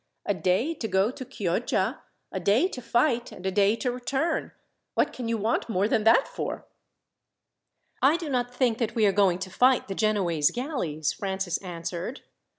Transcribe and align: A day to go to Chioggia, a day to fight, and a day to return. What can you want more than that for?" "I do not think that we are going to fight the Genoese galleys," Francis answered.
A 0.25 0.33
day 0.33 0.73
to 0.73 0.87
go 0.87 1.11
to 1.11 1.23
Chioggia, 1.23 2.01
a 2.31 2.39
day 2.39 2.67
to 2.67 2.81
fight, 2.81 3.31
and 3.31 3.45
a 3.45 3.51
day 3.51 3.75
to 3.75 3.91
return. 3.91 4.51
What 4.95 5.13
can 5.13 5.27
you 5.27 5.37
want 5.37 5.69
more 5.69 5.87
than 5.87 6.05
that 6.05 6.27
for?" 6.27 6.65
"I 8.01 8.17
do 8.17 8.27
not 8.27 8.51
think 8.51 8.79
that 8.79 8.95
we 8.95 9.05
are 9.05 9.11
going 9.11 9.37
to 9.37 9.51
fight 9.51 9.87
the 9.87 9.93
Genoese 9.93 10.49
galleys," 10.49 11.13
Francis 11.13 11.59
answered. 11.59 12.21